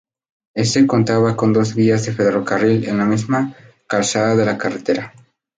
[0.55, 3.53] Éste contaba con dos vías de ferrocarril en la misma
[3.87, 5.13] calzada que la carretera.